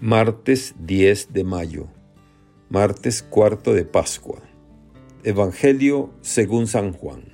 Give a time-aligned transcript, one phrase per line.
[0.00, 1.88] Martes 10 de mayo,
[2.68, 4.38] martes cuarto de Pascua.
[5.24, 7.24] Evangelio según San Juan.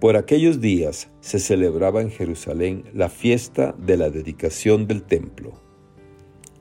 [0.00, 5.52] Por aquellos días se celebraba en Jerusalén la fiesta de la dedicación del templo.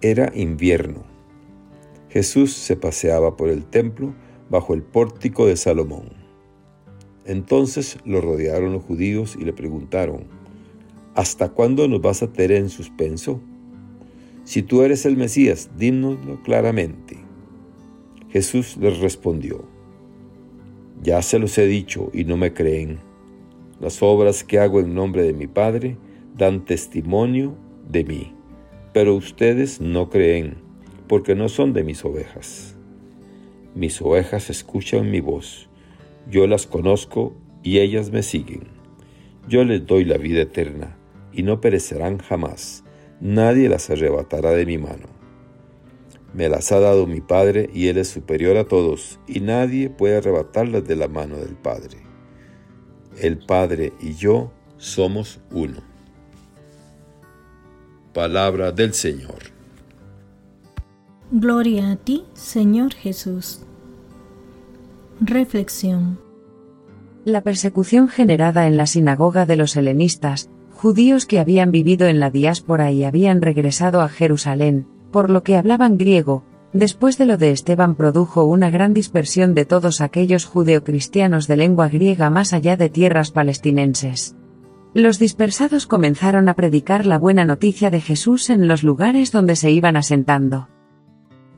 [0.01, 1.05] Era invierno.
[2.09, 4.13] Jesús se paseaba por el templo
[4.49, 6.09] bajo el pórtico de Salomón.
[7.23, 10.25] Entonces lo rodearon los judíos y le preguntaron,
[11.13, 13.39] ¿Hasta cuándo nos vas a tener en suspenso?
[14.45, 17.17] Si tú eres el Mesías, dínoslo claramente.
[18.29, 19.65] Jesús les respondió,
[21.01, 22.99] Ya se los he dicho y no me creen.
[23.81, 25.97] Las obras que hago en nombre de mi Padre
[26.37, 27.57] dan testimonio
[27.89, 28.33] de mí,
[28.93, 30.57] pero ustedes no creen,
[31.07, 32.77] porque no son de mis ovejas.
[33.73, 35.69] Mis ovejas escuchan mi voz,
[36.29, 38.67] yo las conozco y ellas me siguen.
[39.49, 40.97] Yo les doy la vida eterna
[41.33, 42.84] y no perecerán jamás.
[43.25, 45.07] Nadie las arrebatará de mi mano.
[46.35, 50.17] Me las ha dado mi Padre y Él es superior a todos, y nadie puede
[50.17, 51.97] arrebatarlas de la mano del Padre.
[53.19, 55.81] El Padre y yo somos uno.
[58.13, 59.39] Palabra del Señor.
[61.31, 63.61] Gloria a ti, Señor Jesús.
[65.19, 66.19] Reflexión.
[67.23, 72.29] La persecución generada en la sinagoga de los helenistas judíos que habían vivido en la
[72.29, 77.51] diáspora y habían regresado a Jerusalén, por lo que hablaban griego, después de lo de
[77.51, 82.89] Esteban produjo una gran dispersión de todos aquellos judeocristianos de lengua griega más allá de
[82.89, 84.35] tierras palestinenses.
[84.93, 89.71] Los dispersados comenzaron a predicar la buena noticia de Jesús en los lugares donde se
[89.71, 90.67] iban asentando.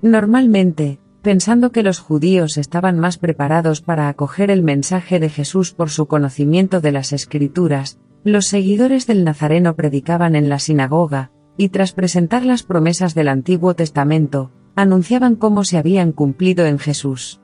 [0.01, 5.89] Normalmente, pensando que los judíos estaban más preparados para acoger el mensaje de Jesús por
[5.89, 7.99] su conocimiento de las escrituras,
[8.31, 13.73] los seguidores del Nazareno predicaban en la sinagoga, y tras presentar las promesas del Antiguo
[13.73, 17.41] Testamento, anunciaban cómo se habían cumplido en Jesús.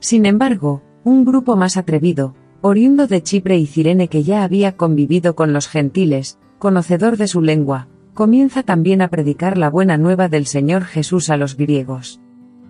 [0.00, 5.34] Sin embargo, un grupo más atrevido, oriundo de Chipre y Cirene que ya había convivido
[5.34, 10.46] con los gentiles, conocedor de su lengua, comienza también a predicar la buena nueva del
[10.46, 12.20] Señor Jesús a los griegos.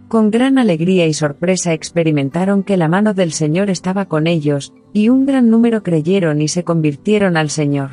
[0.09, 5.11] Con gran alegría y sorpresa experimentaron que la mano del Señor estaba con ellos, y
[5.11, 7.91] un gran número creyeron y se convirtieron al Señor.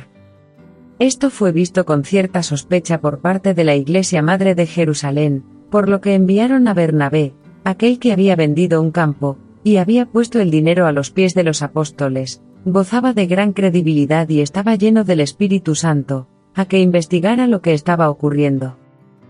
[0.98, 5.90] Esto fue visto con cierta sospecha por parte de la Iglesia Madre de Jerusalén, por
[5.90, 7.34] lo que enviaron a Bernabé,
[7.64, 11.44] aquel que había vendido un campo, y había puesto el dinero a los pies de
[11.44, 17.46] los apóstoles, gozaba de gran credibilidad y estaba lleno del Espíritu Santo, a que investigara
[17.46, 18.78] lo que estaba ocurriendo.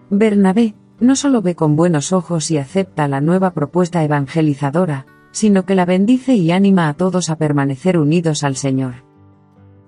[0.08, 5.74] Bernabé, no solo ve con buenos ojos y acepta la nueva propuesta evangelizadora, sino que
[5.74, 9.04] la bendice y anima a todos a permanecer unidos al Señor.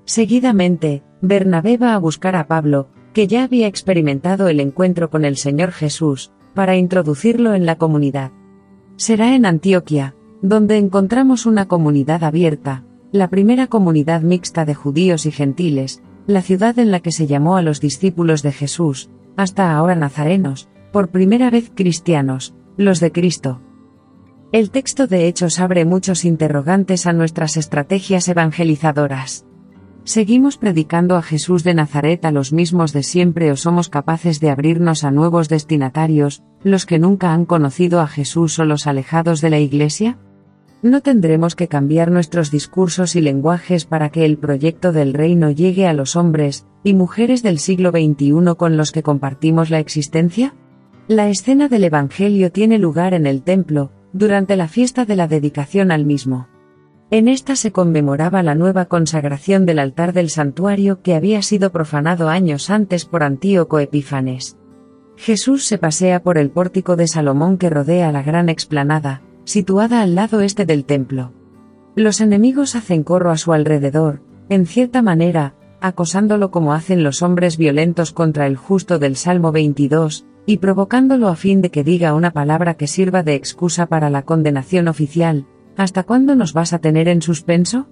[0.04, 5.36] Seguidamente, Bernabé va a buscar a Pablo, que ya había experimentado el encuentro con el
[5.36, 8.32] Señor Jesús, para introducirlo en la comunidad.
[8.96, 15.30] Será en Antioquia, donde encontramos una comunidad abierta, la primera comunidad mixta de judíos y
[15.30, 19.94] gentiles, la ciudad en la que se llamó a los discípulos de Jesús, hasta ahora
[19.94, 23.60] nazarenos, por primera vez cristianos, los de Cristo.
[24.50, 29.44] El texto de Hechos abre muchos interrogantes a nuestras estrategias evangelizadoras.
[30.04, 34.48] ¿Seguimos predicando a Jesús de Nazaret a los mismos de siempre o somos capaces de
[34.48, 39.50] abrirnos a nuevos destinatarios, los que nunca han conocido a Jesús o los alejados de
[39.50, 40.16] la Iglesia?
[40.80, 45.86] ¿No tendremos que cambiar nuestros discursos y lenguajes para que el proyecto del reino llegue
[45.86, 50.54] a los hombres y mujeres del siglo XXI con los que compartimos la existencia?
[51.08, 55.90] La escena del Evangelio tiene lugar en el templo, durante la fiesta de la dedicación
[55.90, 56.48] al mismo.
[57.10, 62.28] En esta se conmemoraba la nueva consagración del altar del santuario que había sido profanado
[62.28, 64.58] años antes por Antíoco Epífanes.
[65.16, 70.14] Jesús se pasea por el pórtico de Salomón que rodea la gran explanada, situada al
[70.14, 71.32] lado este del templo.
[71.96, 74.20] Los enemigos hacen corro a su alrededor,
[74.50, 80.26] en cierta manera, acosándolo como hacen los hombres violentos contra el justo del Salmo 22,
[80.48, 84.22] y provocándolo a fin de que diga una palabra que sirva de excusa para la
[84.22, 85.44] condenación oficial,
[85.76, 87.86] ¿hasta cuándo nos vas a tener en suspenso?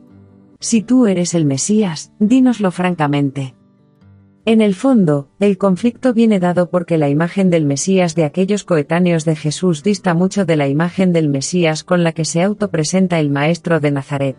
[0.59, 3.55] Si tú eres el Mesías, dínoslo francamente.
[4.47, 9.27] En el fondo, el conflicto viene dado porque la imagen del Mesías de aquellos coetáneos
[9.27, 13.29] de Jesús dista mucho de la imagen del Mesías con la que se autopresenta el
[13.29, 14.39] Maestro de Nazaret.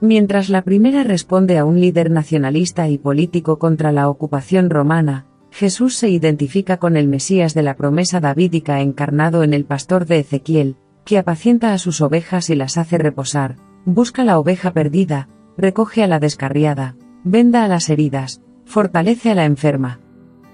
[0.00, 5.94] Mientras la primera responde a un líder nacionalista y político contra la ocupación romana, Jesús
[5.94, 10.74] se identifica con el Mesías de la promesa davídica encarnado en el pastor de Ezequiel,
[11.04, 13.54] que apacienta a sus ovejas y las hace reposar,
[13.84, 19.44] busca la oveja perdida, recoge a la descarriada, venda a las heridas, fortalece a la
[19.44, 20.00] enferma.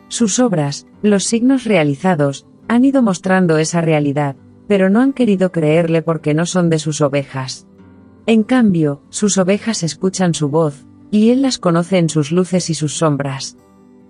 [0.08, 4.36] Sus obras, los signos realizados, han ido mostrando esa realidad,
[4.68, 7.66] pero no han querido creerle porque no son de sus ovejas.
[8.26, 12.74] En cambio, sus ovejas escuchan su voz, y él las conoce en sus luces y
[12.74, 13.56] sus sombras.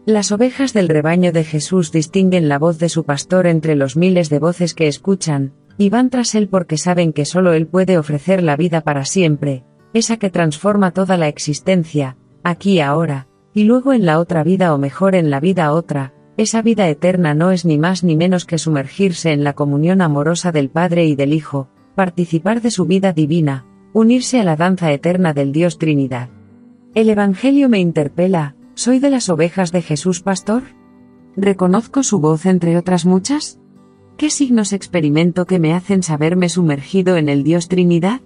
[0.06, 4.31] Las ovejas del rebaño de Jesús distinguen la voz de su pastor entre los miles
[4.31, 8.43] de voces que escuchan, y van tras él porque saben que solo él puede ofrecer
[8.43, 9.62] la vida para siempre,
[9.93, 14.79] esa que transforma toda la existencia, aquí ahora, y luego en la otra vida o
[14.79, 18.56] mejor en la vida otra, esa vida eterna no es ni más ni menos que
[18.56, 23.67] sumergirse en la comunión amorosa del Padre y del Hijo, participar de su vida divina,
[23.93, 26.31] unirse a la danza eterna del Dios Trinidad.
[26.94, 30.62] El Evangelio me interpela, ¿soy de las ovejas de Jesús Pastor?
[31.37, 33.58] ¿Reconozco su voz entre otras muchas?
[34.17, 38.20] ¿Qué signos experimento que me hacen saberme sumergido en el Dios Trinidad?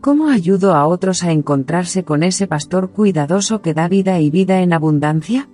[0.00, 4.60] ¿Cómo ayudo a otros a encontrarse con ese pastor cuidadoso que da vida y vida
[4.60, 5.48] en abundancia?